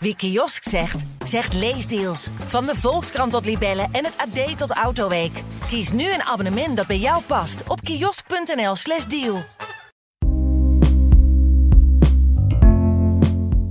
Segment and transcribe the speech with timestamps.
[0.00, 2.30] Wie kiosk zegt, zegt leesdeals.
[2.46, 5.42] Van de Volkskrant tot Libellen en het AD tot Autoweek.
[5.66, 9.42] Kies nu een abonnement dat bij jou past op kiosk.nl/slash deal.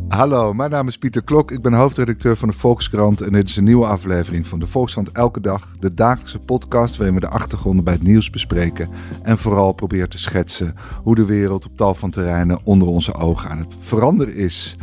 [0.07, 1.51] Hallo, mijn naam is Pieter Klok.
[1.51, 3.21] Ik ben hoofdredacteur van de Volkskrant.
[3.21, 5.75] En dit is een nieuwe aflevering van de Volkskrant Elke Dag.
[5.79, 8.89] De dagelijkse podcast waarin we de achtergronden bij het nieuws bespreken.
[9.23, 13.49] En vooral proberen te schetsen hoe de wereld op tal van terreinen onder onze ogen
[13.49, 14.77] aan het veranderen is.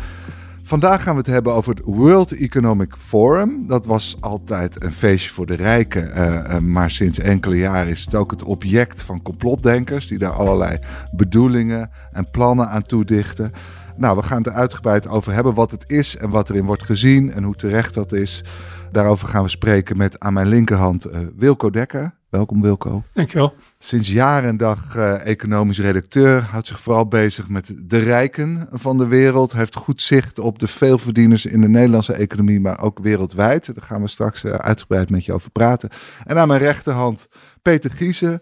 [0.67, 3.67] Vandaag gaan we het hebben over het World Economic Forum.
[3.67, 8.05] Dat was altijd een feestje voor de rijken, uh, uh, maar sinds enkele jaren is
[8.05, 10.79] het ook het object van complotdenkers die daar allerlei
[11.13, 13.53] bedoelingen en plannen aan toedichten.
[13.97, 16.85] Nou, we gaan het er uitgebreid over hebben wat het is en wat erin wordt
[16.85, 18.45] gezien en hoe terecht dat is.
[18.93, 22.15] Daarover gaan we spreken met aan mijn linkerhand uh, Wilco Dekker.
[22.35, 23.03] Welkom Wilco.
[23.13, 23.55] Dankjewel.
[23.79, 28.99] Sinds jaar en dag uh, economisch redacteur, houdt zich vooral bezig met de rijken van
[28.99, 29.53] de wereld.
[29.53, 33.75] Heeft goed zicht op de veelverdieners in de Nederlandse economie, maar ook wereldwijd.
[33.75, 35.89] Daar gaan we straks uh, uitgebreid met je over praten.
[36.25, 37.29] En aan mijn rechterhand
[37.63, 38.41] Peter Giesen.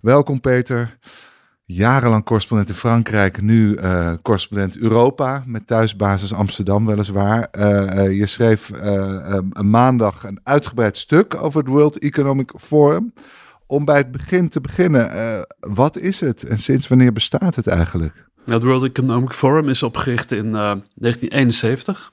[0.00, 0.98] Welkom Peter.
[1.64, 7.48] Jarenlang correspondent in Frankrijk, nu uh, correspondent Europa met thuisbasis Amsterdam weliswaar.
[7.58, 8.70] Uh, je schreef
[9.52, 13.12] een maandag een uitgebreid stuk over het World Economic Forum.
[13.66, 15.10] Om bij het begin te beginnen,
[15.60, 18.30] wat is het en sinds wanneer bestaat het eigenlijk?
[18.44, 22.12] Het World Economic Forum is opgericht in 1971.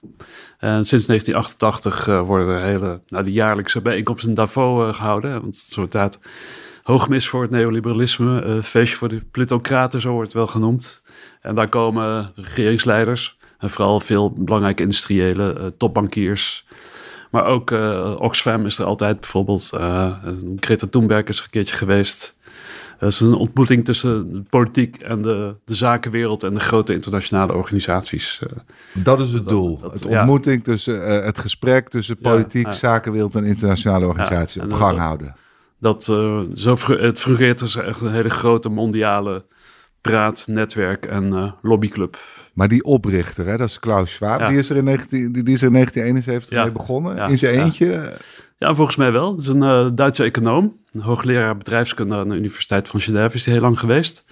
[0.57, 5.41] En sinds 1988 worden er hele, nou, de jaarlijkse bijeenkomsten in Davos gehouden.
[5.41, 6.19] Want inderdaad
[6.89, 11.03] hoogmis voor het neoliberalisme, uh, feestje voor de plutocraten, zo wordt het wel genoemd.
[11.41, 16.65] En daar komen regeringsleiders en vooral veel belangrijke industriële uh, topbankiers.
[17.31, 19.69] Maar ook uh, Oxfam is er altijd bijvoorbeeld.
[20.59, 22.37] Greta Thunberg is er een keertje geweest.
[22.97, 27.53] Het is een ontmoeting tussen de politiek en de, de zakenwereld en de grote internationale
[27.53, 28.41] organisaties.
[28.93, 29.79] Dat is het doel.
[29.79, 30.73] Dat, het ontmoeting ja.
[30.73, 35.35] tussen het gesprek tussen politiek, ja, zakenwereld en internationale organisaties op gang houden.
[35.79, 39.45] Dat, uh, zo, het fungeert als echt een hele grote mondiale
[40.01, 42.17] praat, netwerk en uh, lobbyclub.
[42.53, 44.47] Maar die oprichter, hè, dat is Klaus Schwab, ja.
[44.47, 46.63] die, is er in 19, die is er in 1971 ja.
[46.63, 47.27] mee begonnen, ja.
[47.27, 48.13] in zijn eentje.
[48.57, 48.73] Ja.
[48.73, 49.31] volgens mij wel.
[49.31, 53.45] Het is een uh, Duitse econoom, een hoogleraar bedrijfskunde aan de Universiteit van Genève, is
[53.45, 54.25] hij heel lang geweest.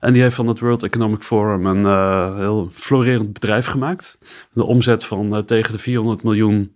[0.00, 4.18] En die heeft van het World Economic Forum een uh, heel florerend bedrijf gemaakt.
[4.54, 6.74] Een omzet van tegen de 400 miljoen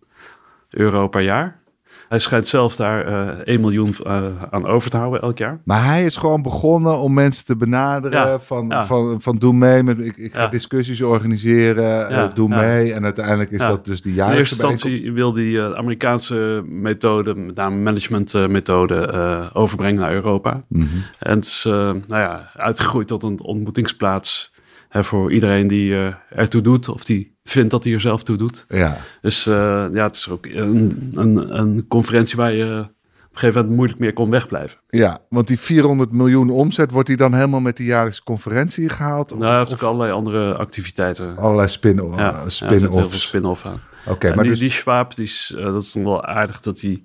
[0.70, 1.62] euro per jaar.
[2.08, 5.60] Hij schijnt zelf daar uh, 1 miljoen uh, aan over te houden elk jaar.
[5.64, 8.86] Maar hij is gewoon begonnen om mensen te benaderen ja, van, ja.
[8.86, 9.82] van, van doe mee.
[9.82, 10.48] Met, ik, ik ga ja.
[10.48, 12.92] discussies organiseren, uh, doe mee.
[12.92, 17.54] En uiteindelijk is dat dus die jaarlijkse In eerste instantie wil die Amerikaanse methode, met
[17.54, 20.64] name managementmethode, overbrengen naar Europa.
[20.68, 21.02] Mm -hmm.
[21.18, 24.52] En het is nou ja, uitgegroeid tot een ontmoetingsplaats
[24.88, 28.64] hè, voor iedereen die ertoe doet of die vindt dat hij er zelf toe doet.
[28.68, 28.96] Ja.
[29.20, 29.54] Dus uh,
[29.92, 32.80] ja, het is ook een, een, een conferentie waar je
[33.24, 34.78] op een gegeven moment moeilijk meer kon wegblijven.
[34.88, 39.30] Ja, want die 400 miljoen omzet, wordt die dan helemaal met de jaarlijkse conferentie gehaald?
[39.30, 41.36] Nou, hij heeft ook allerlei andere activiteiten.
[41.36, 42.18] Allerlei spin-offs.
[42.18, 43.80] Ja, spin ja, heel veel spin-off aan.
[44.04, 44.60] Oké, okay, maar die, dus...
[44.60, 47.02] die Schwab, die is, uh, dat is nog wel aardig dat hij...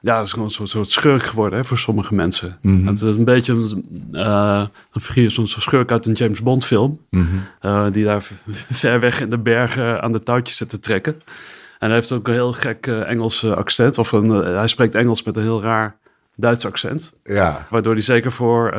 [0.00, 2.58] Ja, dat is gewoon een soort, soort schurk geworden hè, voor sommige mensen.
[2.62, 2.86] Mm -hmm.
[2.86, 7.00] Het is een beetje uh, een figuur, zo'n zo schurk uit een James Bond film.
[7.10, 7.70] Mm -hmm.
[7.70, 8.28] uh, die daar
[8.70, 11.12] ver weg in de bergen aan de touwtjes zit te trekken.
[11.78, 13.98] En hij heeft ook een heel gek uh, Engels accent.
[13.98, 15.96] Of een, hij spreekt Engels met een heel raar
[16.36, 17.12] Duits accent.
[17.24, 17.66] Ja.
[17.70, 18.74] Waardoor hij zeker voor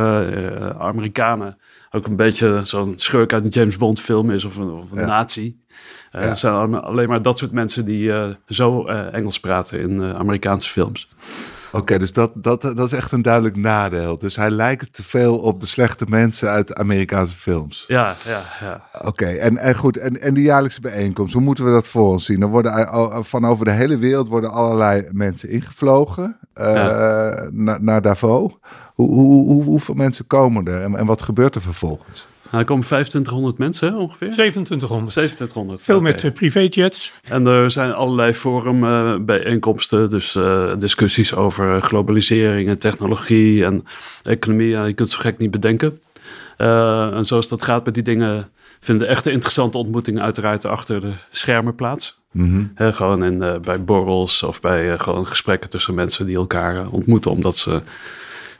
[0.79, 1.57] Amerikanen
[1.91, 4.45] ook een beetje zo'n schurk uit een James Bond film is.
[4.45, 5.06] Of een, of een ja.
[5.06, 5.57] nazi.
[6.12, 6.28] Uh, ja.
[6.28, 11.09] Het zijn alleen maar dat soort mensen die uh, zo Engels praten in Amerikaanse films.
[11.67, 14.17] Oké, okay, dus dat, dat, dat is echt een duidelijk nadeel.
[14.17, 17.83] Dus hij lijkt te veel op de slechte mensen uit Amerikaanse films.
[17.88, 18.81] Ja, ja, ja.
[18.94, 22.07] Oké, okay, en, en goed, en, en die jaarlijkse bijeenkomst, hoe moeten we dat voor
[22.07, 22.39] ons zien?
[22.39, 27.47] Dan worden van over de hele wereld worden allerlei mensen ingevlogen ja.
[27.51, 28.51] naar, naar Davos.
[28.94, 32.28] Hoe, hoe, hoe, hoeveel mensen komen er en, en wat gebeurt er vervolgens?
[32.52, 34.31] Nou, er komen 2500 mensen ongeveer.
[34.31, 35.12] 2700.
[35.12, 35.84] 2700.
[35.84, 36.12] Veel okay.
[36.12, 37.13] met uh, privéjets.
[37.24, 43.85] En er zijn allerlei forum uh, bijeenkomsten, dus uh, discussies over globalisering en technologie en
[44.23, 44.70] economie.
[44.70, 45.99] Ja, je kunt het zo gek niet bedenken.
[46.58, 51.76] en zoals dat gaat met die dingen, vinden echte interessante ontmoetingen uiteraard achter de schermen
[51.76, 52.20] plaats.
[52.32, 52.72] Mm -hmm.
[52.76, 57.58] He, gewoon in, bij borrels of bij gewoon gesprekken tussen mensen die elkaar ontmoeten omdat
[57.58, 57.82] ze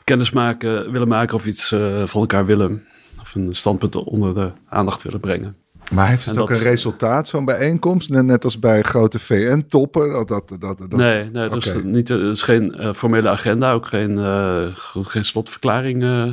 [0.04, 1.74] kennis maken, willen maken of iets
[2.04, 2.86] van elkaar willen
[3.28, 5.56] of een standpunt onder de aandacht willen brengen.
[5.92, 6.56] Maar heeft het en ook dat...
[6.56, 8.10] een resultaat, zo'n bijeenkomst?
[8.10, 10.12] Net als bij grote VN-toppen?
[10.12, 10.92] Dat, dat, dat, dat...
[10.92, 11.74] Nee, nee dat, okay.
[11.74, 14.66] is niet, het is geen uh, formele agenda, ook geen, uh,
[15.02, 16.02] geen slotverklaring.
[16.02, 16.24] Uh,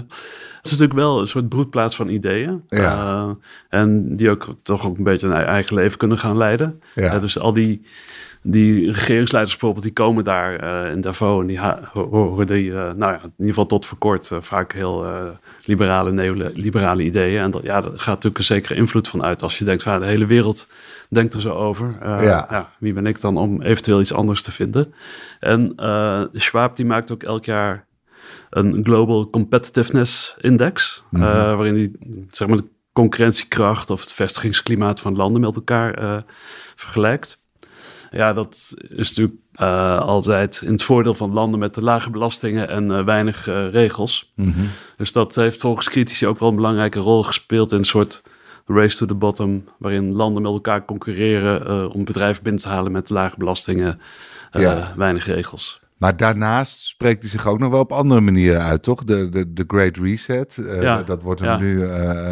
[0.66, 2.64] Het is natuurlijk wel een soort broedplaats van ideeën.
[2.70, 2.94] Ja.
[2.94, 3.30] Eh,
[3.80, 6.82] en die ook toch ook een beetje een eigen leven kunnen gaan leiden.
[6.96, 7.14] Ja.
[7.14, 7.82] Eh, dus al die,
[8.48, 11.42] die regeringsleiders bijvoorbeeld, die komen daar eh, in Davos.
[11.42, 11.60] En die
[11.94, 15.06] horen die, eh, nou ja, in ieder geval tot voor kort, eh, vaak heel
[15.66, 17.42] liberale, neoliberale ideeën.
[17.42, 19.44] En dat, ja, daar gaat natuurlijk een zekere invloed van uit.
[19.44, 20.68] Als je denkt, van, de hele wereld
[21.10, 21.96] denkt er zo over.
[22.02, 22.48] Ja.
[22.50, 24.94] ja, wie ben ik dan om eventueel iets anders te vinden?
[25.40, 25.74] En
[26.34, 27.86] Schwab die maakt ook elk jaar
[28.50, 31.24] een Global Competitiveness Index, Mhm.
[31.24, 31.92] waarin die
[32.30, 36.24] zeg maar, de concurrentiekracht of het vestigingsklimaat van landen met elkaar
[36.76, 37.44] vergelijkt.
[38.16, 42.70] Ja, dat is natuurlijk eh, altijd in het voordeel van landen met de lage belastingen
[42.70, 44.32] en eh, weinig eh, regels.
[44.36, 44.60] Mhm.
[44.98, 48.22] Dus dat heeft volgens critici ook wel een belangrijke rol gespeeld in een soort
[48.66, 53.10] race to the bottom, waarin landen met elkaar concurreren om bedrijven binnen te halen met
[53.10, 54.00] lage belastingen,
[54.52, 54.94] Ja.
[54.96, 55.80] weinig regels.
[55.98, 59.04] Maar daarnaast spreekt hij zich ook nog wel op andere manieren uit, toch?
[59.04, 61.58] De, de, de Great Reset, eh, Ja, dat wordt hem ja.
[61.58, 61.90] nu, eh,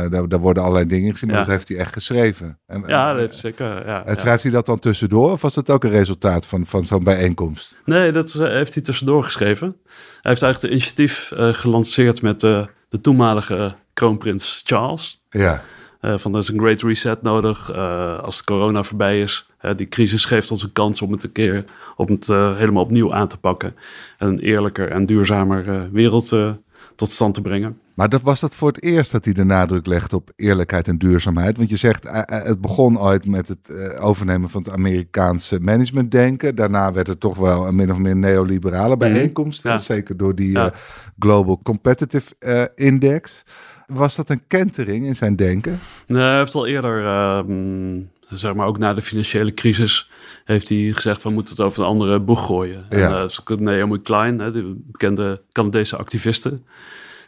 [0.09, 1.43] daar, daar worden allerlei dingen gezien, maar Ja.
[1.45, 2.59] dat heeft hij echt geschreven.
[2.67, 3.87] En, Ja, en- dat heeft zeker.
[3.87, 6.85] Ja, en schrijft hij dat dan tussendoor, of was dat ook een resultaat van, van
[6.85, 7.75] zo'n bijeenkomst?
[7.85, 9.67] Nee, dat eh, heeft hij tussendoor geschreven.
[9.87, 15.23] Hij heeft eigenlijk het initiatief eh, gelanceerd met eh, de toenmalige kroonprins Charles.
[15.29, 15.61] Ja,
[15.99, 19.47] Eh, van er is een great reset nodig eh, als de corona voorbij is.
[19.75, 21.65] Die crisis geeft ons een kans om het een keer
[21.95, 23.75] om het eh, helemaal opnieuw aan te pakken.
[24.17, 26.51] En een eerlijker en duurzamer eh, wereld eh,
[26.95, 27.77] tot stand te brengen.
[27.93, 30.97] maar dat was dat voor het eerst dat hij de nadruk legt op eerlijkheid en
[30.97, 31.57] duurzaamheid.
[31.57, 36.55] Want je zegt, het begon ooit met het overnemen van het Amerikaanse managementdenken.
[36.55, 39.63] Daarna werd het toch wel een min of meer neoliberale bijeenkomst.
[39.63, 39.73] Ja.
[39.73, 40.73] eh, Zeker door die Ja.
[41.19, 42.33] Global Competitive
[42.75, 43.43] Index.
[43.87, 45.79] Was dat een kentering in zijn denken?
[46.07, 47.99] Nee, hij heeft al eerder, ehm,
[48.35, 50.09] zeg maar ook na de financiële crisis,
[50.45, 52.85] heeft hij gezegd: we moeten het over een andere boeg gooien.
[52.89, 53.07] En Ja.
[53.23, 56.49] eh, zoals Naomi Klein, hè, de bekende Canadese activiste,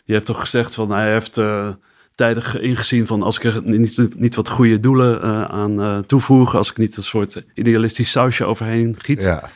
[0.06, 1.70] die heeft toch gezegd van hij heeft eh,
[2.16, 6.56] tijdig ingezien van als ik er niet, niet wat goede doelen eh, aan eh, toevoeg,
[6.56, 9.50] als ik niet een soort idealistisch sausje overheen giet, Ja,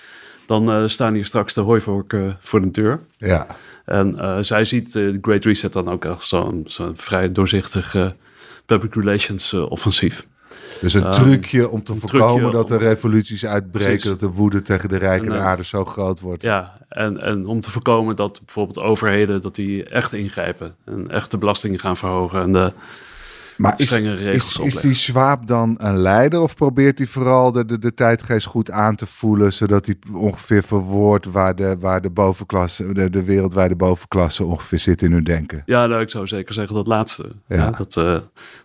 [0.46, 3.00] dan staan hier straks de hooivorken voor de deur.
[3.18, 3.48] ja.
[3.86, 6.66] En zij ziet de Great Reset dan ook als zo'n
[6.96, 8.14] vrij doorzichtig
[8.66, 10.28] public relations offensief.
[10.82, 14.10] Dus een Ehm, trucje om te voorkomen trucje dat er revoluties uitbreken, Precies.
[14.10, 16.44] dat de woede tegen de rijke En, de eh, aarde zo groot wordt.
[16.44, 21.32] Ja, en, en om te voorkomen dat bijvoorbeeld overheden dat die echt ingrijpen en echt
[21.32, 22.74] de belastingen gaan verhogen en de
[23.60, 27.66] maar is, strenge regels is, die Schwab dan een leider of probeert hij vooral de,
[27.66, 32.10] de, de tijdgeest goed aan te voelen, zodat hij ongeveer verwoordt waar de, waar de
[32.10, 35.64] bovenklasse, de, de wereldwijde bovenklasse ongeveer zit in hun denken?
[35.66, 37.30] Ja, nou, ik zou zeker zeggen dat laatste.
[37.48, 37.56] Ja.
[37.56, 37.70] Ja.
[37.70, 38.18] dat eh,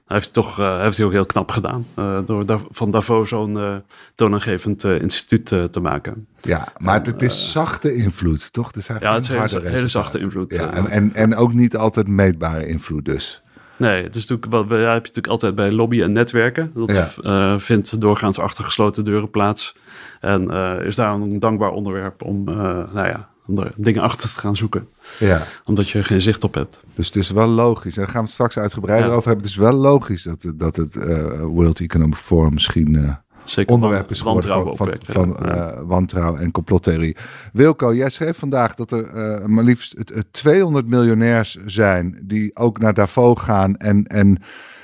[0.07, 1.87] heeft hij toch eh, heeft hij ook heel knap gedaan.
[1.95, 3.75] eh, door da- van Davos zo'n eh,
[4.15, 6.27] toonaangevend eh, instituut eh, te maken.
[6.41, 8.71] Ja, maar het, het is zachte invloed, toch?
[9.01, 10.55] Ja, het is een hele, zachte invloed.
[10.55, 10.79] Ja, eh.
[10.79, 13.43] en, en, en ook niet altijd meetbare invloed dus.
[13.77, 16.71] Nee, het is natuurlijk wat heb je natuurlijk altijd bij lobby en netwerken.
[16.75, 17.09] Dat Ja.
[17.55, 19.77] eh, vindt doorgaans achter gesloten deuren plaats.
[20.21, 22.55] En eh, is daar een dankbaar onderwerp om, eh,
[22.93, 24.89] nou ja, om er dingen achter te gaan zoeken.
[25.19, 25.43] Ja.
[25.65, 26.81] Omdat je er geen zicht op hebt.
[26.95, 27.97] Dus het is wel logisch.
[27.97, 29.15] En daar gaan we het straks uitgebreider Ja.
[29.15, 29.47] over hebben.
[29.47, 30.95] Het is wel logisch dat, het- dat het
[31.41, 35.55] World Economic Forum misschien Zeker onderwerp is geworden van, wantrouwen van, ja.
[35.73, 37.17] Eh, wantrouwen en complottheorie.
[37.53, 42.57] Wilco, jij schreef vandaag dat er eh, maar liefst het- het 200 miljonairs zijn die
[42.57, 44.43] ook naar Davos gaan en, en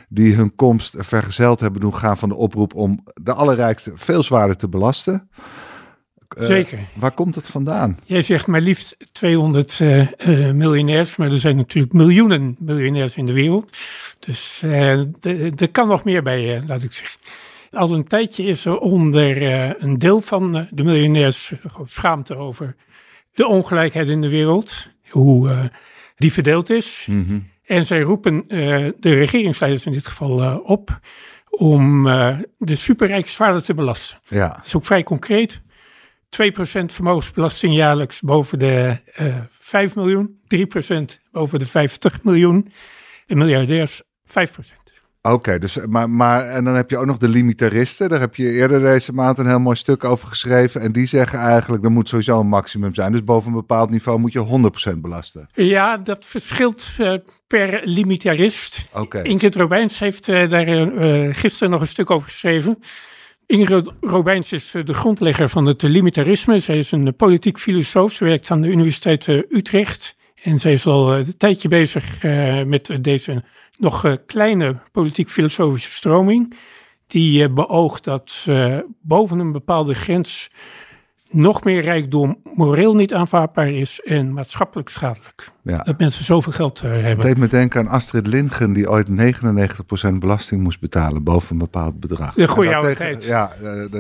[0.09, 4.57] die hun komst vergezeld hebben doen gaan van de oproep om de allerrijkste veel zwaarder
[4.57, 5.29] te belasten.
[6.29, 6.79] Eh, Zeker.
[6.95, 7.99] Waar komt het vandaan?
[8.05, 13.26] Jij zegt maar liefst 200 eh, eh, miljonairs, maar er zijn natuurlijk miljoenen miljonairs in
[13.26, 13.76] de wereld.
[14.19, 14.99] Dus eh,
[15.61, 17.19] er kan nog meer bij, laat ik zeggen.
[17.71, 21.53] Al een tijdje is er onder eh, een deel van eh, de miljonairs
[21.85, 22.77] schaamte over
[23.33, 25.65] de ongelijkheid in de wereld, hoe eh,
[26.17, 27.07] die verdeeld is.
[27.11, 27.41] Mhm.
[27.65, 31.00] En zij roepen de regeringsleiders in dit geval op
[31.50, 32.05] om
[32.59, 34.19] de superrijken zwaarder te belasten.
[34.29, 35.62] Ja, Dat is ook vrij concreet.
[36.31, 40.41] 2% vermogensbelasting jaarlijks boven de eh 5 miljoen.
[40.49, 42.73] 3% boven de 50 miljoen.
[43.27, 44.80] En miljardairs 5%.
[45.23, 48.09] Oké, dus, maar, maar en dan heb je ook nog de limitaristen.
[48.09, 50.81] Daar heb je eerder deze maand een heel mooi stuk over geschreven.
[50.81, 53.12] En die zeggen eigenlijk, er moet sowieso een maximum zijn.
[53.12, 55.49] Dus boven een bepaald niveau moet je 100% belasten.
[55.53, 57.15] Ja, dat verschilt eh,
[57.47, 58.89] per limitarist.
[58.93, 62.79] Oké, Ingrid Robijns heeft eh, daar eh, gisteren nog een stuk over geschreven.
[63.47, 66.59] Ingrid Robijns is de grondlegger van het limitarisme.
[66.59, 68.12] Zij is een politiek filosoof.
[68.12, 70.17] Ze werkt aan de Universiteit Utrecht.
[70.43, 72.23] En zij is al een tijdje bezig
[72.67, 73.45] met deze
[73.81, 76.55] nog eh, kleine politiek-filosofische stroming.
[77.07, 80.51] Die eh, beoogt dat eh, boven een bepaalde grens
[81.31, 85.51] nog meer rijkdom moreel niet aanvaardbaar is en maatschappelijk schadelijk.
[85.63, 85.79] Ja.
[85.79, 87.27] Dat mensen zoveel geld uh, Het hebben.
[87.27, 92.01] deed me denken aan Astrid Lindgren, die ooit 99% belasting moest betalen boven een bepaald
[92.01, 92.35] bedrag.
[92.35, 93.25] De goede En oude tijd.
[93.25, 93.53] Ja,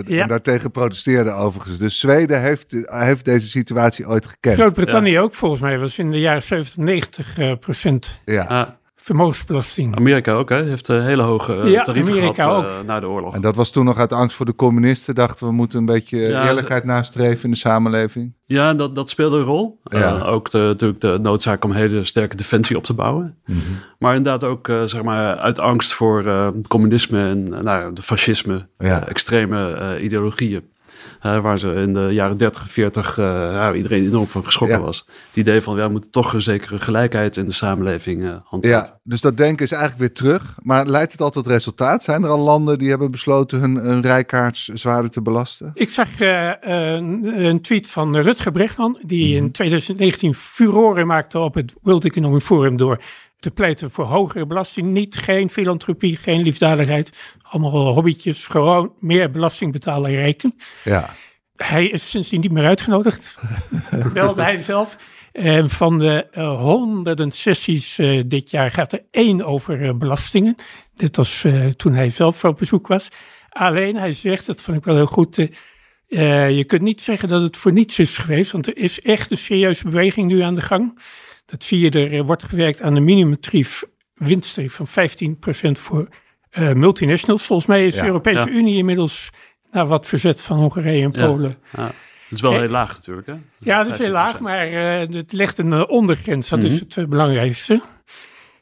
[0.06, 1.78] en daartegen protesteerde overigens.
[1.78, 4.54] Dus Zweden heeft, heeft deze situatie ooit gekend.
[4.54, 8.78] Groot-Brittannië ook volgens mij was in de jaren 70, 90 eh, procent Ja.
[9.10, 9.96] Vermogensbelasting.
[9.96, 10.62] Amerika ook, hè?
[10.62, 12.64] Heeft eh, hele hoge eh, Ja, tarieven Amerika gehad ook.
[12.70, 13.34] eh, na de oorlog.
[13.34, 15.14] En dat was toen nog uit angst voor de communisten.
[15.14, 18.34] Dachten we moeten een beetje Ja, eerlijkheid nastreven in de samenleving.
[18.46, 19.80] Ja, dat, dat speelde een rol.
[19.84, 20.18] Ja.
[20.20, 23.36] Ook de, natuurlijk de noodzaak om een hele sterke defensie op te bouwen.
[23.46, 23.58] Mhm.
[23.98, 29.06] Maar inderdaad ook zeg maar, uit angst voor eh, communisme en nou, de fascisme, Ja.
[29.08, 30.62] extreme ideologieën.
[31.20, 34.84] Eh, waar ze in de jaren 30, 40 eh, ja, iedereen enorm van geschrokken Ja.
[34.84, 35.04] was.
[35.26, 38.78] Het idee van, ja, we moeten toch een zekere gelijkheid in de samenleving eh handhaven.
[38.88, 40.54] Ja, dus dat denken is eigenlijk weer terug.
[40.62, 42.04] Maar leidt het al tot resultaat?
[42.04, 45.70] Zijn er al landen die hebben besloten hun, hun rijkaarts zwaarder te belasten?
[45.74, 49.44] Ik zag eh, een, een tweet van Rutger Bregman, die Mhm.
[49.44, 53.00] in 2019 furoren maakte op het World Economic Forum door
[53.40, 54.88] te pleiten voor hogere belasting.
[54.88, 57.10] Niet geen filantropie, geen liefdadigheid,
[57.42, 60.54] allemaal hobbytjes, gewoon meer belasting betalen en rijken.
[60.84, 61.14] Ja,
[61.56, 63.38] Hij is sindsdien niet meer uitgenodigd,
[64.12, 64.96] belde hij zelf.
[65.32, 70.54] En van de eh, honderden sessies eh, dit jaar gaat er één over eh, belastingen.
[70.94, 73.08] Dit was toen hij zelf op bezoek was.
[73.48, 75.48] Alleen hij zegt, dat vond ik wel heel goed,
[76.06, 79.36] je kunt niet zeggen dat het voor niets is geweest, want er is echt een
[79.36, 80.98] serieuze beweging nu aan de gang.
[81.50, 83.82] Dat zie je, er eh, wordt gewerkt aan een minimumtarief,
[84.14, 84.90] winsttarief van 15%
[85.72, 86.08] voor
[86.50, 87.46] eh, multinationals.
[87.46, 88.54] Volgens mij is Ja, de Europese ja.
[88.54, 89.30] Unie inmiddels
[89.70, 91.10] naar wat verzet van Hongarije en.
[91.10, 91.56] Polen.
[91.76, 91.84] Ja.
[91.84, 93.34] Het is wel Eh, heel laag natuurlijk, hè?
[93.58, 94.40] Ja, dat is heel laag, 15%.
[94.40, 96.48] maar eh, het legt een ondergrens.
[96.48, 97.00] Dat is Mhm.
[97.00, 97.82] het belangrijkste.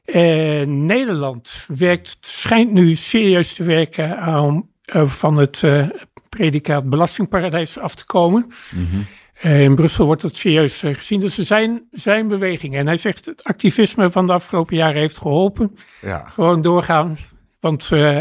[0.04, 5.86] Eh, Nederland werkt, schijnt nu serieus te werken aan van het eh,
[6.28, 8.46] predicaat belastingparadijs af te komen.
[8.48, 8.84] Eh,
[9.40, 11.20] in Brussel wordt dat serieus eh, gezien.
[11.20, 12.78] Dus er zijn, zijn bewegingen.
[12.78, 15.76] En hij zegt het activisme van de afgelopen jaren heeft geholpen.
[16.00, 16.28] ja.
[16.28, 17.16] Gewoon doorgaan.
[17.60, 18.16] Want, eh,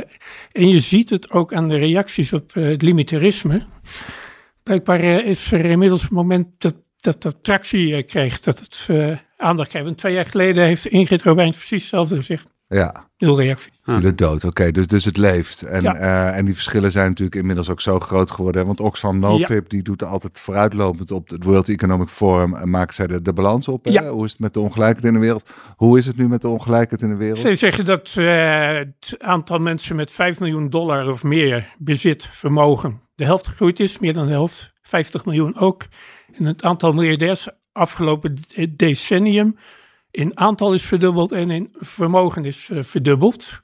[0.51, 3.62] en je ziet het ook aan de reacties op eh, het limitarisme.
[4.63, 8.86] Blijkbaar eh, is er inmiddels een moment dat dat, dat tractie eh, krijgt, dat het
[8.88, 9.88] eh, aandacht krijgt.
[9.88, 12.47] Want twee jaar geleden heeft Ingrid Robijn precies hetzelfde gezegd.
[12.67, 13.05] Ja.
[13.17, 13.71] Nul reactie.
[13.83, 14.43] Viel het dood.
[14.43, 15.62] Oké, dus, dus het leeft.
[15.62, 15.95] En, Ja.
[15.95, 18.65] eh, en die verschillen zijn natuurlijk inmiddels ook zo groot geworden.
[18.65, 22.55] Want Oxfam Novib, die doet altijd vooruitlopend op het World Economic Forum.
[22.55, 23.86] En maakt zij de, de balans op.
[23.86, 24.09] hè?
[24.09, 25.50] Hoe is het met de ongelijkheid in de wereld?
[25.75, 27.39] Hoe is het nu met de ongelijkheid in de wereld?
[27.39, 33.01] Ze zeggen dat eh, het aantal mensen met 5 miljoen dollar of meer bezit, vermogen,
[33.15, 35.86] de helft gegroeid is, meer dan de helft, 50 miljoen ook.
[36.38, 39.57] En het aantal miljardairs afgelopen de- decennium
[40.17, 43.62] in aantal is verdubbeld en in vermogen is eh, verdubbeld.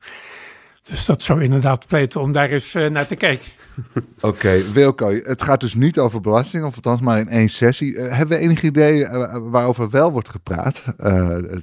[0.83, 3.45] Dus dat zou inderdaad pleiten om daar eens eh, naar te kijken.
[4.21, 7.97] Oké, Wilco, het gaat dus niet over belasting, of althans maar in één sessie.
[7.97, 9.07] Eh, hebben we enig idee
[9.43, 10.83] waarover wel wordt gepraat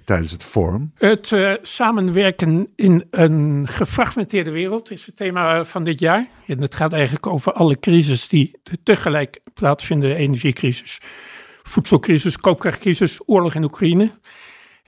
[0.04, 0.92] tijdens het forum?
[0.94, 6.28] Het samenwerken in een gefragmenteerde wereld is het thema van dit jaar.
[6.47, 10.16] En het gaat eigenlijk over alle crisis die tegelijk plaatsvinden.
[10.16, 11.00] Energiecrisis,
[11.62, 14.11] voedselcrisis, koopkrachtcrisis, oorlog in Oekraïne.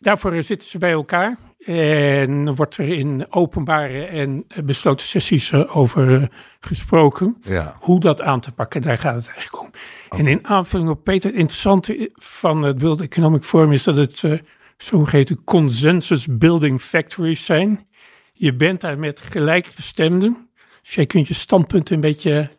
[0.03, 1.37] Daarvoor zitten ze bij elkaar.
[1.67, 6.29] En wordt er in openbare en besloten sessies eh, over eh,
[6.61, 7.37] gesproken.
[7.43, 9.71] Ja, Hoe dat aan te pakken, daar gaat het eigenlijk om.
[10.19, 14.25] En in aanvulling op Peter, het interessante van het World Economic Forum is dat het
[14.25, 14.39] eh
[14.77, 17.87] zogeheten consensus building factories zijn.
[18.33, 20.49] Je bent daar met gelijkgestemden.
[20.83, 22.51] Dus jij kunt je standpunten een beetje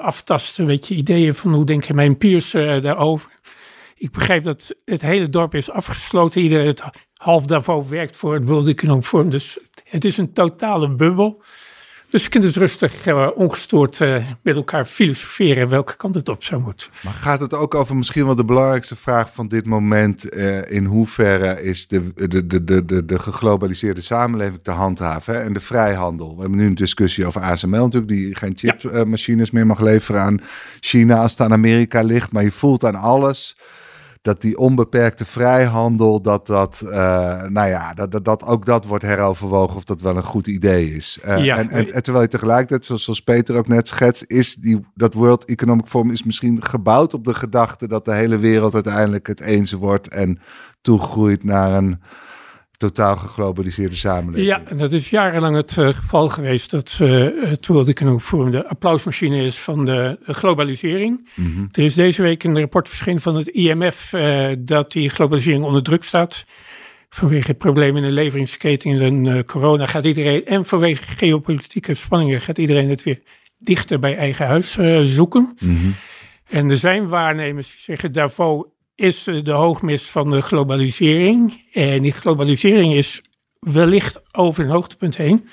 [0.00, 3.30] aftasten, een beetje ideeën van hoe denken mijn peers daarover.
[4.04, 6.40] Ik begrijp dat het hele dorp is afgesloten.
[6.40, 6.82] Iedereen het
[7.14, 9.30] half daarvoor werkt voor het World Economic Forum.
[9.30, 11.42] Dus het is een totale bubbel.
[12.08, 16.62] Dus je kunt rustig, eh, ongestoord eh, met elkaar filosoferen welke kant het op zou
[16.62, 16.86] moeten.
[17.02, 20.28] maar gaat het ook over misschien wel de belangrijkste vraag van dit moment?
[20.28, 25.52] eh, in hoeverre is de, de, de, de, de, de geglobaliseerde samenleving te handhaven en
[25.52, 26.34] de vrijhandel?
[26.34, 30.40] We hebben nu een discussie over ASML natuurlijk, die geen chipmachines meer mag leveren aan
[30.80, 32.32] China als het aan Amerika ligt.
[32.32, 33.56] Maar je voelt aan alles
[34.24, 39.04] dat die onbeperkte vrijhandel, dat dat, eh, nou ja, dat, dat, dat ook dat wordt
[39.04, 41.18] heroverwogen of dat wel een goed idee is.
[41.22, 41.56] Eh, Ja.
[41.56, 45.14] en, en, en terwijl je tegelijkertijd, zoals, zoals Peter ook net schetst, is die, dat
[45.14, 49.40] World Economic Forum is misschien gebouwd op de gedachte dat de hele wereld uiteindelijk het
[49.40, 50.38] eens wordt en
[50.80, 52.00] toegroeit naar een
[52.88, 54.46] totaal geglobaliseerde samenleving.
[54.46, 58.50] Ja, en dat is jarenlang het eh, geval geweest dat eh, het World Economic Forum
[58.50, 61.28] de applausmachine is van de globalisering.
[61.34, 61.66] Mhm.
[61.72, 65.82] Er is deze week een rapport verschenen van het IMF eh, dat die globalisering onder
[65.82, 66.44] druk staat.
[67.08, 72.58] Vanwege problemen in de leveringsketen en eh, corona gaat iedereen, en vanwege geopolitieke spanningen gaat
[72.58, 73.20] iedereen het weer
[73.58, 75.56] dichter bij eigen huis zoeken.
[75.58, 75.90] Mhm.
[76.48, 81.66] En er zijn waarnemers die zeggen Davos is de hoogmis van de globalisering.
[81.72, 83.22] En die globalisering is
[83.58, 85.48] wellicht over een hoogtepunt heen.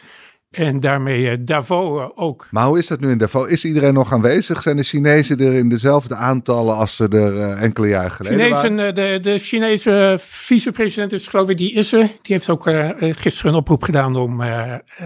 [0.52, 2.48] En daarmee uh, Davos ook.
[2.52, 3.50] Maar hoe is dat nu in Davos?
[3.50, 4.62] Is iedereen nog aanwezig?
[4.62, 8.96] Zijn de Chinezen er in dezelfde aantallen als ze er enkele jaren geleden Chinezen, waren?
[8.96, 12.00] De, de Chinese vicepresident is geloof ik, die is er.
[12.00, 14.42] Die heeft ook uh, gisteren een oproep gedaan om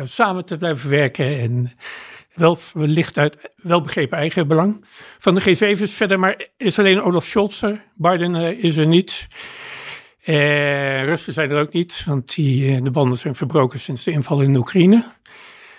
[0.04, 1.40] samen te blijven werken.
[1.40, 1.72] En
[2.36, 4.86] wel wellicht uit welbegrepen eigen belang.
[5.20, 7.84] Van de G7 is verder maar is alleen Olaf Scholz er.
[7.96, 9.28] Biden is er niet.
[10.26, 14.42] Uh, Russen zijn er ook niet, want die, de banden zijn verbroken sinds de inval
[14.42, 15.06] in Oekraïne.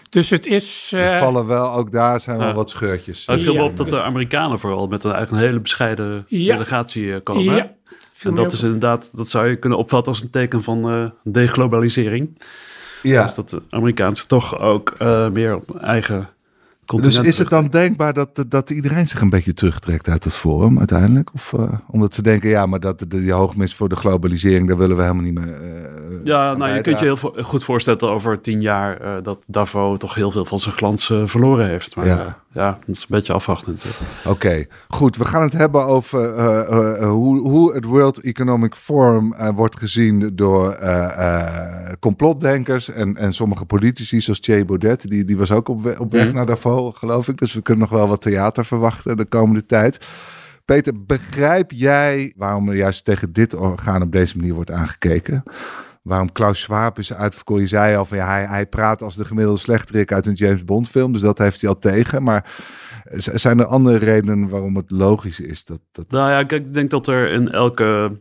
[0.08, 0.90] Dus het is...
[0.94, 3.26] Uh, er vallen wel, ook daar zijn wel wat scheurtjes.
[3.26, 6.52] Het viel me op dat de Amerikanen vooral met een, eigenlijk een hele bescheiden ja.
[6.52, 7.54] delegatie komen.
[7.54, 7.74] Ja.
[8.22, 12.42] En dat is inderdaad, dat zou je kunnen opvatten als een teken van uh, deglobalisering.
[13.02, 13.22] Ja.
[13.22, 16.28] Dus dat de Amerikaans toch ook uh, meer op eigen
[16.86, 20.78] dus is het dan denkbaar dat, dat iedereen zich een beetje terugtrekt uit het forum
[20.78, 21.30] uiteindelijk?
[21.34, 24.76] Of uh, omdat ze denken, ja, maar dat de, die hoogmis voor de globalisering, daar
[24.76, 25.46] willen we helemaal niet meer.
[25.46, 29.44] Uh, ja, nou, je kunt je heel goed voorstellen dat over tien jaar uh, dat
[29.46, 31.96] Davos toch heel veel van zijn glans verloren heeft.
[31.96, 32.38] Maar ja.
[32.52, 34.00] ja, dat is een beetje afwachten natuurlijk.
[34.24, 34.68] Oké, okay.
[34.88, 35.16] goed.
[35.16, 36.42] We gaan het hebben over
[37.04, 40.78] hoe, hoe het World Economic Forum wordt gezien door
[42.00, 45.08] complotdenkers en, en sommige politici, zoals Thierry Baudet.
[45.10, 46.34] Die, die was ook op, op weg mm.
[46.34, 47.38] naar Davos geloof ik.
[47.38, 50.06] Dus we kunnen nog wel wat theater verwachten de komende tijd.
[50.64, 55.42] Peter, begrijp jij waarom er juist tegen dit orgaan op deze manier wordt aangekeken?
[56.02, 57.62] Waarom Klaus Schwab is uitverkoren?
[57.62, 60.64] Je zei al van ja, hij, hij praat als de gemiddelde slechterik uit een James
[60.64, 61.12] Bond film.
[61.12, 62.22] Dus dat heeft hij al tegen.
[62.22, 62.52] Maar
[63.10, 65.64] zijn er andere redenen waarom het logisch is?
[65.64, 66.10] Dat, dat...
[66.10, 68.12] Nou ja, ik denk dat er in elke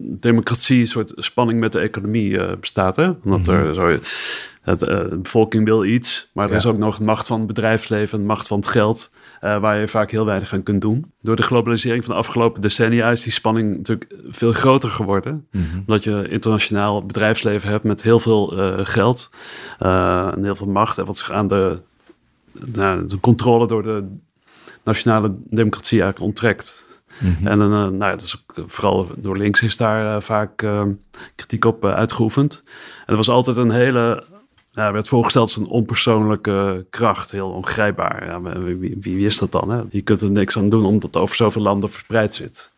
[0.00, 2.96] democratie een soort spanning met de economie uh, bestaat.
[2.96, 3.08] Hè?
[3.08, 3.66] Omdat mm -hmm.
[3.66, 3.98] er zo
[4.60, 8.26] het, uh, de bevolking wil iets, maar er is ook nog macht van het bedrijfsleven,
[8.26, 9.10] macht van het geld,
[9.44, 11.12] uh, waar je vaak heel weinig aan kunt doen.
[11.20, 15.46] Door de globalisering van de afgelopen decennia is die spanning natuurlijk veel groter geworden.
[15.50, 15.78] Mm -hmm.
[15.78, 18.46] Omdat je internationaal bedrijfsleven hebt met heel veel
[18.84, 19.30] geld
[19.78, 21.80] en heel veel macht en wat zich aan de,
[22.72, 24.16] nou, de controle door de
[24.84, 26.86] nationale democratie eigenlijk onttrekt.
[27.18, 27.46] Mm -hmm.
[27.46, 30.82] En uh, nou ja, dus vooral door links is daar uh, vaak uh,
[31.34, 32.62] kritiek op uitgeoefend.
[32.98, 34.24] En er was altijd een hele
[34.72, 38.26] ja, werd voorgesteld als een onpersoonlijke kracht, heel ongrijpbaar.
[38.26, 39.70] Ja, wie, wie, wie, is dat dan?
[39.70, 39.82] Hè?
[39.90, 42.72] Je kunt er niks aan doen omdat het over zoveel landen verspreid zit.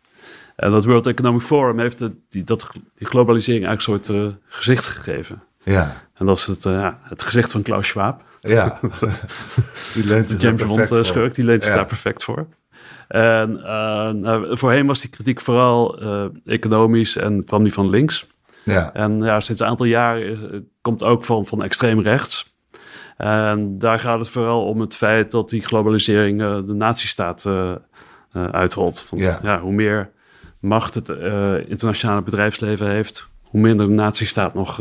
[0.55, 4.85] En dat World Economic Forum heeft de, die, dat, die globalisering eigenlijk een soort gezicht
[4.85, 5.43] gegeven.
[5.63, 6.09] Ja.
[6.21, 8.21] En dat is het, uh, ja, het gezicht van Klaus Schwab.
[8.41, 8.79] Ja,
[9.93, 11.77] die leent zich James Bond uh, schurk, die leent zich ja.
[11.77, 12.47] daar perfect voor.
[13.07, 13.53] En
[14.19, 15.99] nou, voorheen was die kritiek vooral
[16.45, 18.27] economisch en kwam die van links.
[18.63, 18.93] Ja.
[18.93, 20.21] En ja, sinds een aantal jaar
[20.81, 22.53] komt ook van, van extreem rechts.
[23.17, 27.45] En daar gaat het vooral om het feit dat die globalisering de nazistaat
[28.51, 29.05] uitrolt.
[29.09, 29.39] Want, ja.
[29.43, 29.59] ja.
[29.59, 30.09] hoe meer
[30.59, 31.09] macht het
[31.67, 34.79] internationale bedrijfsleven heeft, hoe minder de nazistaat nog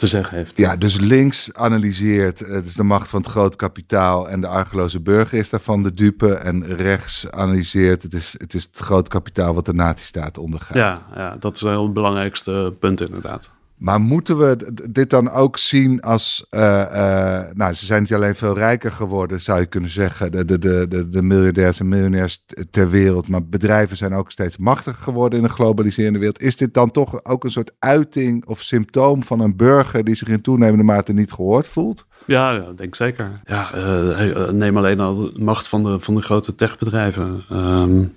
[0.00, 0.56] te zeggen heeft.
[0.56, 5.00] Ja, dus links analyseert het is de macht van het groot kapitaal en de argeloze
[5.00, 6.34] burger is daarvan de dupe.
[6.34, 10.76] En rechts analyseert het is het, is het groot kapitaal wat de nazistaat ondergaat.
[10.76, 13.50] Ja, ja, dat is wel het belangrijkste punt inderdaad.
[13.80, 16.46] Maar moeten we dit dan ook zien als.
[16.50, 20.30] Uh, uh, nou, ze zijn niet alleen veel rijker geworden, zou je kunnen zeggen.
[20.30, 23.28] De, de, de, de, miljardairs en miljonairs ter wereld.
[23.28, 26.42] Maar bedrijven zijn ook steeds machtiger geworden in een globaliserende wereld.
[26.42, 30.28] Is dit dan toch ook een soort uiting of symptoom van een burger die zich
[30.28, 32.06] in toenemende mate niet gehoord voelt?
[32.26, 33.40] Ja, ja denk zeker.
[33.44, 37.44] Ja, uh, neem alleen al de macht van de, van de grote techbedrijven.
[37.52, 38.12] Um,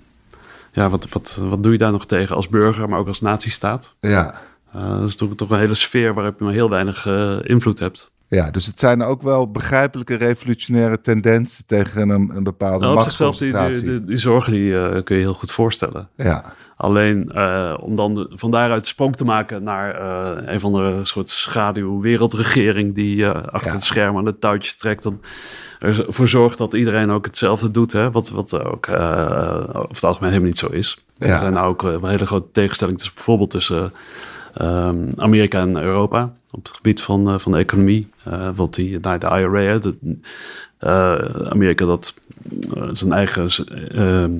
[0.72, 3.94] ja, wat, wat, wat doe je daar nog tegen als burger, maar ook als natiestaat?
[4.00, 4.34] Ja.
[4.76, 7.78] Uh, dat is toch, toch een hele sfeer waarop je maar heel weinig uh, invloed
[7.78, 8.12] hebt.
[8.28, 13.82] Ja, dus het zijn ook wel begrijpelijke revolutionaire tendensen tegen een, een bepaalde nou, machtsconcentratie.
[13.82, 16.08] Die, die, die, zorgen die, uh, kun je heel goed voorstellen.
[16.16, 16.52] Ja.
[16.76, 17.36] Alleen
[17.80, 20.00] om dan de, van daaruit sprong te maken naar
[20.48, 23.74] een van de soort schaduw wereldregering die achter ja.
[23.74, 25.20] het scherm aan de touwtjes trekt, dan
[25.78, 27.92] ervoor zorgt dat iedereen ook hetzelfde doet.
[27.92, 28.10] Hè?
[28.10, 31.04] Wat, wat ook over het algemeen helemaal niet zo is.
[31.16, 31.26] Ja.
[31.26, 33.92] Er zijn ook een hele grote tegenstelling tussen bijvoorbeeld tussen
[34.62, 38.08] um, Amerika en Europa op het gebied van, uh, van de economie.
[38.28, 39.96] Uh, wat die, nou, de IRA, de,
[40.80, 42.14] uh, Amerika dat
[42.92, 43.48] zijn eigen
[43.88, 44.32] ehm,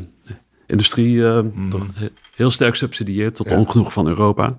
[0.67, 1.71] industrie mm.
[1.71, 1.87] toch
[2.35, 3.57] heel sterk subsidieert tot ja.
[3.57, 4.59] ongenoeg van Europa.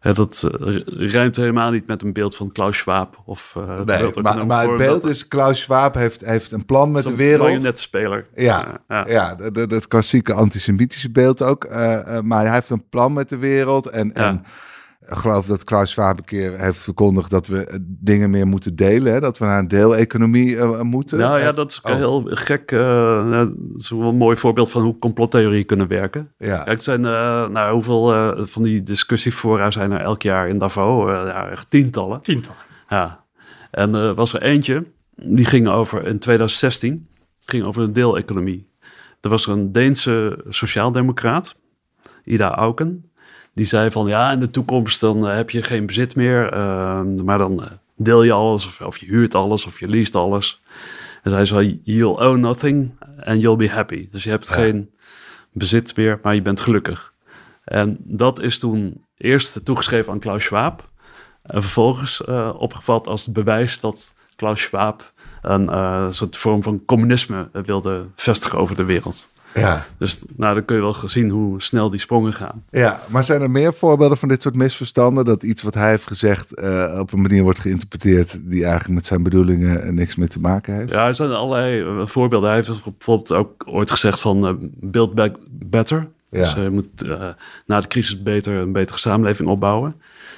[0.00, 0.50] Dat
[0.96, 3.22] ruimt helemaal niet met een beeld van Klaus Schwab.
[3.24, 7.02] Of, uh, nee, maar, maar het beeld is, Klaus Schwab heeft, heeft een plan met
[7.02, 7.64] de wereld.
[7.64, 8.26] Een speler.
[8.34, 9.34] Ja, ja, ja.
[9.50, 11.64] dat klassieke antisemitische beeld ook.
[11.64, 13.86] Uh, maar hij heeft een plan met de wereld.
[13.86, 14.44] En, en
[15.00, 18.76] Ik geloof dat Klaus Schwab een keer heeft verkondigd dat we eh, dingen meer moeten
[18.76, 19.12] delen.
[19.12, 19.20] Hè?
[19.20, 21.18] Dat we naar een deeleconomie uh, moeten.
[21.18, 21.94] Nou ja, dat is oh.
[21.94, 22.70] heel gek.
[22.70, 26.32] Uh, dat is wel een mooi voorbeeld van hoe complottheorieën kunnen werken.
[26.38, 26.62] Ja.
[26.62, 31.08] Kijk, zijn, uh, nou, hoeveel van die discussiefora zijn er elk jaar in Davos?
[31.10, 32.20] ja, echt tientallen.
[32.22, 32.62] Tientallen.
[32.88, 33.24] Ja.
[33.70, 34.84] En er was er eentje,
[35.16, 37.08] die ging over in 2016,
[37.44, 38.68] ging over een deeleconomie.
[39.20, 41.56] Er was er een Deense sociaaldemocraat,
[42.24, 43.09] Ida Auken.
[43.54, 46.52] Die zei van ja, in de toekomst dan eh, heb je geen bezit meer.
[46.52, 50.14] Ehm, maar dan eh, deel je alles of, of, je huurt alles of je leest
[50.14, 50.62] alles.
[51.22, 54.08] En zij zei, you'll own nothing and you'll be happy.
[54.10, 54.90] Dus je hebt geen
[55.52, 57.12] bezit meer, maar je bent gelukkig.
[57.64, 60.88] En dat is toen eerst toegeschreven aan Klaus Schwab.
[61.42, 67.48] En vervolgens uh, opgevat als het bewijs dat Klaus Schwab een soort vorm van communisme
[67.52, 69.30] wilde vestigen over de wereld.
[69.54, 69.86] Ja.
[69.98, 72.64] Dus nou, dan kun je wel zien hoe snel die sprongen gaan.
[72.70, 75.24] Ja, maar zijn er meer voorbeelden van dit soort misverstanden?
[75.24, 79.06] Dat iets wat hij heeft gezegd uh, op een manier wordt geïnterpreteerd die eigenlijk met
[79.06, 80.90] zijn bedoelingen niks meer te maken heeft?
[80.90, 82.48] Ja, er zijn allerlei uh, voorbeelden.
[82.48, 86.08] Hij heeft bijvoorbeeld ook ooit gezegd van uh, build back better.
[86.28, 86.38] Ja.
[86.38, 87.04] Dus je moet
[87.66, 89.94] na de crisis beter een betere samenleving opbouwen.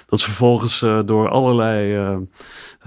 [0.07, 2.19] Dat is vervolgens door allerlei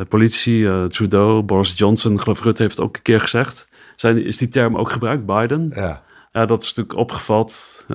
[0.10, 3.68] politici, Trudeau, Boris Johnson, geloof Rutte heeft het ook een keer gezegd.
[3.96, 5.72] Zijn, is die term ook gebruikt, Biden?
[5.76, 6.04] Ja.
[6.36, 7.86] Ja, dat is natuurlijk opgevat.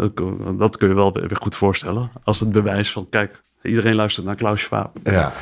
[0.59, 2.11] Dat kun je wel weer goed voorstellen.
[2.25, 4.97] Als het bewijs van, kijk, iedereen luistert naar Klaus Schwab.
[5.03, 5.33] Ja.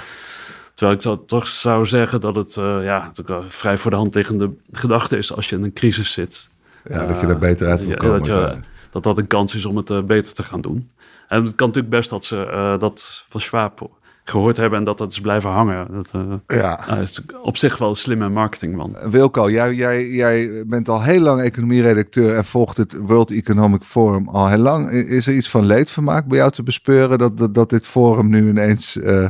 [0.74, 3.12] Terwijl ik zou, toch zou zeggen dat het uh, ja,
[3.48, 6.50] vrij voor de hand liggende gedachte is als je in een crisis zit.
[6.84, 8.24] Ja, dat je er beter uit wil komen.
[8.24, 8.56] Dat,
[8.90, 10.90] dat dat een kans is om het uh, beter te gaan doen.
[11.28, 13.90] En het kan natuurlijk best dat ze uh, dat van Schwab
[14.28, 15.86] gehoord hebben en dat dat is blijven hangen.
[15.90, 16.84] Dat uh, ja.
[16.86, 18.96] Nou, is op zich wel een slimme marketingman.
[19.10, 24.28] Wilco, jij, jij, jij bent al heel lang economieredacteur en volgt het World Economic Forum
[24.28, 24.90] al heel lang.
[24.90, 28.48] Is er iets van leedvermaak bij jou te bespeuren dat, dat, dat dit forum nu
[28.48, 29.28] ineens uh,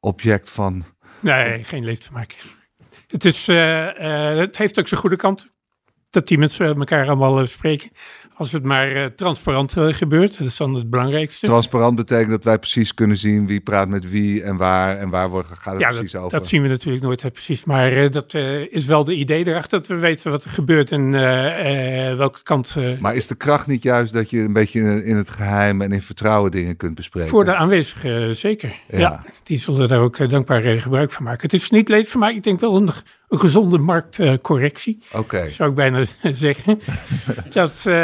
[0.00, 0.84] object van...
[1.20, 2.36] Nee, geen leedvermaak.
[3.06, 5.50] Het, is, uh, het heeft ook zijn goede kant.
[6.10, 7.90] Dat die mensen elkaar allemaal spreken.
[8.42, 11.46] Als het maar uh, transparant uh, gebeurt, dat is dan het belangrijkste.
[11.46, 15.30] Transparant betekent dat wij precies kunnen zien wie praat met wie en waar en waar
[15.30, 16.38] wordt, gaat het ja, precies dat, over.
[16.38, 17.64] dat zien we natuurlijk nooit precies.
[17.64, 18.34] Maar uh, dat
[18.70, 21.10] is wel de idee erachter, dat we weten wat er gebeurt en
[22.16, 22.76] welke kant...
[23.00, 26.02] maar is de kracht niet juist dat je een beetje in het geheim en in
[26.02, 27.30] vertrouwen dingen kunt bespreken?
[27.30, 28.74] Voor de aanwezigen zeker.
[28.88, 28.98] Ja.
[28.98, 29.24] ja.
[29.42, 31.42] die zullen daar ook dankbaar gebruik van maken.
[31.42, 32.90] Het is niet leedvermaak, ik denk wel een
[33.32, 34.98] een gezonde marktcorrectie.
[35.12, 35.48] Oké.
[35.48, 36.04] Zou ik bijna
[36.46, 36.80] zeggen.
[37.52, 37.94] dat, uh,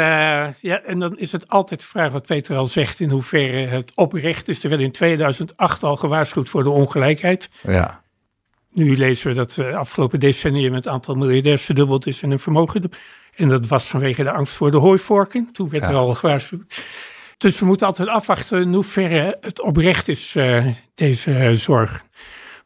[0.53, 3.91] ja, en dan is het altijd de vraag wat Peter al zegt, in hoeverre het
[3.95, 4.59] oprecht is.
[4.59, 7.49] Terwijl in 2008 al gewaarschuwd voor de ongelijkheid.
[7.61, 8.01] Ja.
[8.71, 12.91] Nu lezen we dat de afgelopen decennium het aantal miljardairs verdubbeld is en hun vermogen.
[13.35, 15.49] En dat was vanwege de angst voor de hooivorken.
[15.51, 16.83] Toen werd er al gewaarschuwd.
[17.37, 20.65] Dus we moeten altijd afwachten in hoeverre het oprecht is, uh,
[20.95, 22.03] deze uh, zorg.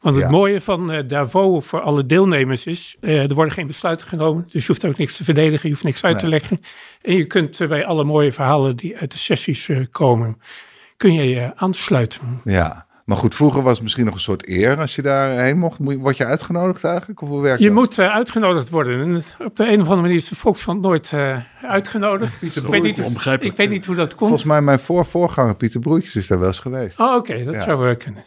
[0.04, 4.06] Want het mooie van uh, Davos voor alle deelnemers is, uh, er worden geen besluiten
[4.06, 4.48] genomen.
[4.50, 6.60] Dus je hoeft ook niks te verdedigen, je hoeft niks uit te leggen.
[7.02, 10.40] En je kunt uh, bij alle mooie verhalen die uit de sessies komen,
[10.96, 12.40] kun je je aansluiten.
[12.44, 15.78] Ja, maar goed, vroeger was het misschien nog een soort eer als je daarheen mocht.
[15.80, 17.22] Word je uitgenodigd eigenlijk?
[17.22, 19.00] Of hoe werkt je moet uitgenodigd worden.
[19.00, 21.12] En op de een of andere manier is de Volkskrant nooit
[21.62, 22.56] uitgenodigd.
[22.56, 22.98] ik, weet niet,
[23.40, 24.18] ik weet niet hoe dat komt.
[24.18, 27.00] Volgens mij mijn voor voorganger Pieter Broertjes is daar wel eens geweest.
[27.00, 28.24] Oh, oké, dat zou wel kunnen.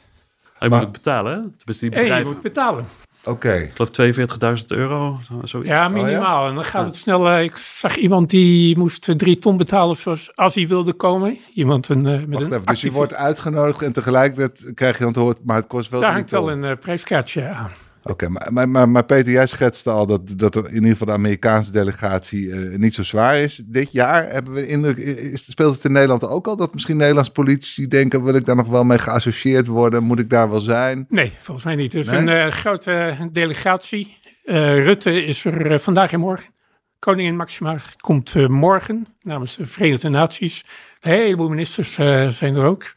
[0.59, 1.73] Je moet het betalen, hè?
[1.79, 2.17] die bedrijven...
[2.17, 2.85] je moet betalen.
[3.27, 3.53] Oké.
[3.53, 5.69] Ik geloof 42.000 euro, zoiets.
[5.69, 6.43] Ja, minimaal.
[6.43, 7.27] Oh, En dan gaat het snel.
[7.27, 11.37] Uh, ik zag iemand die moest drie ton betalen zoals, als hij wilde komen.
[11.53, 15.03] Iemand een, uh, met Wacht een even, dus je wordt uitgenodigd en tegelijkertijd krijg je
[15.03, 17.71] dan te horen, maar het kost wel Daar hangt wel een uh, prijskaartje aan.
[18.09, 21.13] Oké, maar, maar, maar, Peter, jij schetste al dat, dat er in ieder geval de
[21.13, 23.63] Amerikaanse delegatie uh, niet zo zwaar is.
[23.65, 27.31] Dit jaar hebben we indruk, is, speelt het in Nederland ook al dat misschien Nederlandse
[27.31, 30.03] politici denken: wil ik daar nog wel mee geassocieerd worden?
[30.03, 31.05] Moet ik daar wel zijn?
[31.09, 31.93] Nee, volgens mij niet.
[31.93, 34.17] Het is een uh, grote delegatie.
[34.45, 36.55] Uh, Rutte is er vandaag en morgen.
[36.99, 40.65] Koningin Maxima komt morgen namens de Verenigde Naties.
[41.01, 41.93] Een heleboel ministers
[42.37, 42.93] zijn er ook.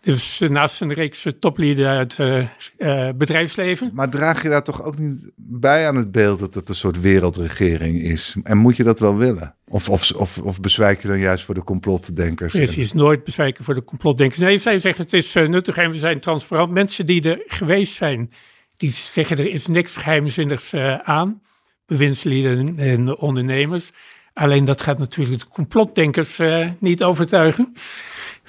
[0.00, 3.90] Dus naast een reeks toplieden uit het uh, bedrijfsleven.
[3.94, 7.00] Maar draag je daar toch ook niet bij aan het beeld dat het een soort
[7.00, 8.36] wereldregering is?
[8.42, 9.54] En moet je dat wel willen?
[9.68, 12.52] Of, of, of, of bezwijk je dan juist voor de complotdenkers?
[12.52, 14.40] Precies, nooit bezwijken voor de complotdenkers.
[14.40, 16.72] Nee, zij zeggen het is nuttig en we zijn transparant.
[16.72, 18.32] Mensen die er geweest zijn,
[18.76, 21.42] die zeggen er is niks geheimzinnigs aan.
[21.86, 23.90] Bewindslieden en ondernemers.
[24.32, 26.40] Alleen dat gaat natuurlijk de complotdenkers
[26.78, 27.72] niet overtuigen.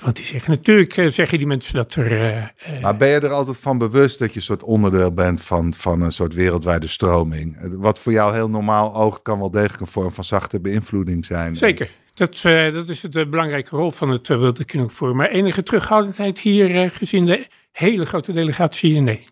[0.02, 2.12] Want die zeggen natuurlijk, uh, zeggen die mensen dat er.
[2.12, 5.74] Uh, maar ben je er altijd van bewust dat je een soort onderdeel bent van,
[5.74, 7.58] van een soort wereldwijde stroming?
[7.78, 11.56] Wat voor jou heel normaal oogt, kan wel degelijk een vorm van zachte beïnvloeding zijn.
[11.56, 11.90] Zeker.
[12.14, 15.16] Dat, uh, dat is de belangrijke rol van het uh, World Economic Forum.
[15.16, 19.28] Maar enige terughoudendheid hier, gezien de hele grote delegatie, nee.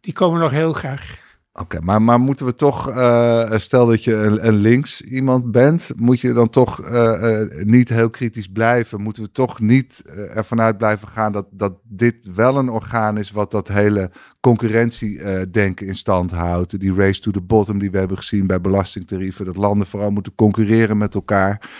[0.00, 1.29] Die komen nog heel graag.
[1.52, 5.90] Oké, maar, maar moeten we toch, uh, stel dat je een, een, links iemand bent,
[5.96, 9.00] moet je dan toch uh, uh, niet heel kritisch blijven?
[9.00, 10.02] Moeten we toch niet
[10.34, 14.10] ervan uit blijven gaan dat, dat dit wel een orgaan is wat dat hele
[14.40, 16.80] concurrentiedenken in stand houdt?
[16.80, 20.34] Die race to the bottom die we hebben gezien bij belastingtarieven, dat landen vooral moeten
[20.34, 21.70] concurreren met elkaar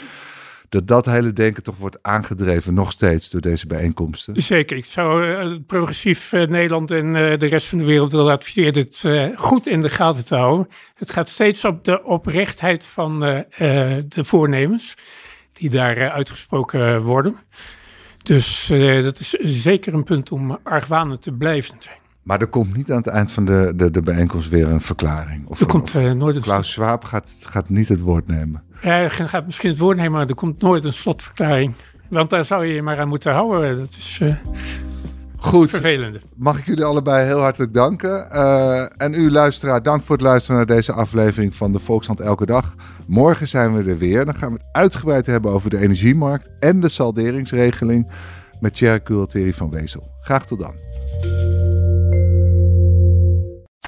[0.71, 4.43] dat dat hele denken toch wordt aangedreven nog steeds door deze bijeenkomsten?
[4.43, 4.77] Zeker.
[4.77, 8.73] Ik zou uh, progressief uh, Nederland en uh, de rest van de wereld willen adviseren
[8.73, 9.05] dit
[9.35, 10.69] goed in de gaten te houden.
[10.95, 14.95] Het gaat steeds op de oprechtheid van de voornemens
[15.53, 17.37] die daar uitgesproken worden.
[18.23, 18.67] Dus
[19.03, 22.00] dat is zeker een punt om argwanend te blijven zijn.
[22.23, 25.47] Maar er komt niet aan het eind van de, de, de bijeenkomst weer een verklaring.
[25.47, 28.63] Of, er komt uh, nooit een Klaus Schwab gaat, gaat niet het woord nemen.
[28.73, 31.75] Hij gaat misschien het woord nemen, maar er komt nooit een slotverklaring.
[32.09, 33.79] Want daar zou je je maar aan moeten houden.
[33.79, 34.35] Dat is uh,
[35.37, 35.71] Goed.
[35.71, 36.19] vervelend.
[36.37, 38.29] Mag ik jullie allebei heel hartelijk danken.
[38.33, 42.47] Uh, en u luisteraar, dank voor het luisteren naar deze aflevering van de Volkshand Elke
[42.47, 42.75] Dag.
[43.07, 44.25] Morgen zijn we er weer.
[44.25, 48.11] Dan gaan we het uitgebreid hebben over de energiemarkt en de salderingsregeling
[48.61, 50.11] met Thierry Culteri van Wezel.
[50.21, 50.75] Graag tot dan.